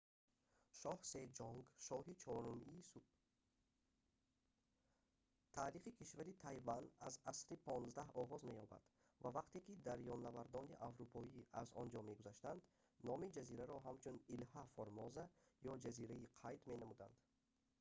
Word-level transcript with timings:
таърихи 5.51 5.95
кишвари 5.99 6.33
тайван 6.45 6.85
аз 7.07 7.15
асри 7.31 7.55
xv 7.65 7.99
оғоз 8.23 8.41
меёбад 8.51 8.83
ва 9.23 9.29
вақте 9.37 9.59
ки 9.67 9.77
дарёнавардони 9.89 10.79
аврупоӣ 10.87 11.41
аз 11.61 11.67
он 11.81 11.87
ҷо 11.93 11.99
мегузаштанд 12.09 12.61
номи 13.07 13.33
ҷазираро 13.37 13.77
ҳамчун 13.87 14.17
«илҳа 14.35 14.63
формоза» 14.75 15.23
ё 15.69 15.73
ҷазираи 15.83 16.31
қайд 16.41 16.61
менамуданд 16.71 17.15